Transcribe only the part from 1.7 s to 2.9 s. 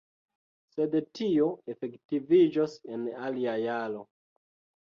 efektiviĝos